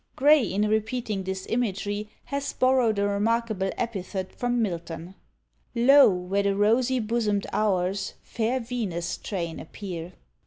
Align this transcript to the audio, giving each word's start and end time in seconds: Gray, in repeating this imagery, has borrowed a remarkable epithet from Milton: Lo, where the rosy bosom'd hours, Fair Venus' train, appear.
Gray, 0.15 0.41
in 0.43 0.67
repeating 0.67 1.23
this 1.25 1.45
imagery, 1.47 2.09
has 2.23 2.53
borrowed 2.53 2.97
a 2.97 3.07
remarkable 3.07 3.69
epithet 3.77 4.31
from 4.33 4.59
Milton: 4.59 5.13
Lo, 5.75 6.09
where 6.09 6.41
the 6.41 6.55
rosy 6.55 6.99
bosom'd 6.99 7.45
hours, 7.53 8.15
Fair 8.23 8.59
Venus' 8.59 9.15
train, 9.17 9.59
appear. 9.59 10.13